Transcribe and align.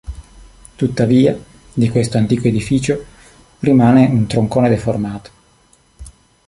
Tuttavia, 0.75 1.37
di 1.73 1.87
questo 1.89 2.17
antico 2.17 2.47
edificio, 2.47 3.05
rimane 3.59 4.07
un 4.07 4.25
troncone 4.25 4.67
deformato. 4.67 5.31